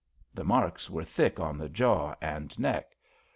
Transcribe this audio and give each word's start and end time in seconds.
"The 0.33 0.43
marks 0.43 0.89
were 0.89 1.03
thick 1.03 1.39
on 1.39 1.59
the 1.59 1.69
jaw 1.69 2.15
and 2.21 2.57
neck. 2.57 2.95